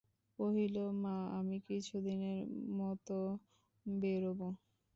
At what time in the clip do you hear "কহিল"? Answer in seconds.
0.39-0.75